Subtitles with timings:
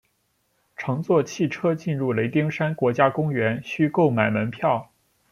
[0.77, 4.91] 乘坐汽车进入雷丁山国家公园需购买门票。